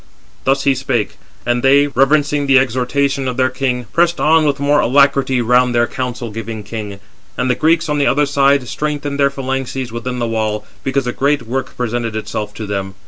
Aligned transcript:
Thus 0.45 0.63
he 0.63 0.73
spake; 0.73 1.17
and 1.45 1.61
they, 1.61 1.85
reverencing 1.85 2.47
the 2.47 2.57
exhortation 2.57 3.27
of 3.27 3.37
their 3.37 3.51
king, 3.51 3.85
pressed 3.93 4.19
on 4.19 4.45
with 4.45 4.59
more 4.59 4.79
alacrity 4.79 5.41
round 5.43 5.75
their 5.75 5.85
counsel 5.85 6.31
giving 6.31 6.63
king. 6.63 6.99
And 7.37 7.51
the 7.51 7.53
Greeks, 7.53 7.87
on 7.87 7.99
the 7.99 8.07
other 8.07 8.25
side, 8.25 8.67
strengthened 8.67 9.19
their 9.19 9.29
phalanxes 9.29 9.91
within 9.91 10.17
the 10.17 10.25
wall, 10.25 10.65
because 10.83 11.05
a 11.05 11.13
great 11.13 11.43
work 11.43 11.77
presented 11.77 12.15
itself 12.15 12.51
to 12.55 12.65
them. 12.65 12.95